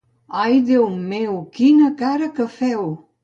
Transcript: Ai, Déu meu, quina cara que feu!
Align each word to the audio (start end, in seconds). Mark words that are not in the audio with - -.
Ai, 0.43 0.55
Déu 0.69 0.87
meu, 1.11 1.35
quina 1.59 1.91
cara 2.01 2.33
que 2.39 2.51
feu! 2.57 2.83